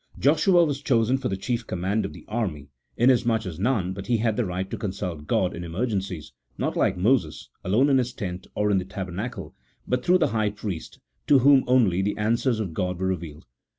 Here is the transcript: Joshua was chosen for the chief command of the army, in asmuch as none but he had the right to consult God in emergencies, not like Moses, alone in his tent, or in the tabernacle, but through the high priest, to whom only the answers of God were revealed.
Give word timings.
Joshua 0.17 0.65
was 0.65 0.81
chosen 0.81 1.19
for 1.19 1.29
the 1.29 1.37
chief 1.37 1.67
command 1.67 2.05
of 2.05 2.13
the 2.13 2.25
army, 2.27 2.69
in 2.97 3.11
asmuch 3.11 3.45
as 3.45 3.59
none 3.59 3.93
but 3.93 4.07
he 4.07 4.17
had 4.17 4.35
the 4.35 4.47
right 4.47 4.67
to 4.71 4.75
consult 4.75 5.27
God 5.27 5.55
in 5.55 5.63
emergencies, 5.63 6.33
not 6.57 6.75
like 6.75 6.97
Moses, 6.97 7.49
alone 7.63 7.87
in 7.87 7.99
his 7.99 8.11
tent, 8.11 8.47
or 8.55 8.71
in 8.71 8.79
the 8.79 8.83
tabernacle, 8.85 9.53
but 9.87 10.03
through 10.03 10.17
the 10.17 10.29
high 10.29 10.49
priest, 10.49 10.97
to 11.27 11.37
whom 11.37 11.63
only 11.67 12.01
the 12.01 12.17
answers 12.17 12.59
of 12.59 12.73
God 12.73 12.97
were 12.99 13.05
revealed. 13.09 13.45